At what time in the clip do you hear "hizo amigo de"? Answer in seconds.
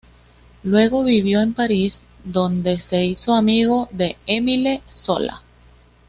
3.05-4.17